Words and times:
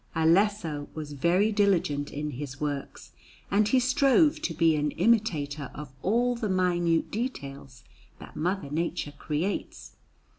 Alesso 0.15 0.87
was 0.95 1.13
very 1.13 1.51
diligent 1.51 2.11
in 2.11 2.31
his 2.31 2.59
works, 2.59 3.11
and 3.51 3.67
he 3.67 3.79
strove 3.79 4.41
to 4.41 4.51
be 4.51 4.75
an 4.75 4.89
imitator 4.97 5.69
of 5.75 5.91
all 6.01 6.33
the 6.35 6.49
minute 6.49 7.11
details 7.11 7.83
that 8.17 8.35
Mother 8.35 8.71
Nature 8.71 9.11
creates. 9.11 9.91